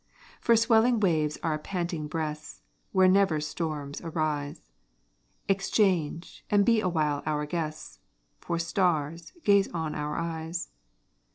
For 0.39 0.55
swelling 0.55 0.99
waves 0.99 1.37
our 1.43 1.59
panting 1.59 2.07
breasts, 2.07 2.63
Where 2.91 3.07
never 3.07 3.39
storms 3.39 4.01
arise, 4.01 4.71
Exchange, 5.47 6.43
and 6.49 6.65
be 6.65 6.81
awhile 6.81 7.21
our 7.27 7.45
guests: 7.45 7.99
For 8.39 8.57
stars, 8.57 9.31
gaze 9.43 9.67
on 9.75 9.93
our 9.93 10.17
eyes. 10.17 10.71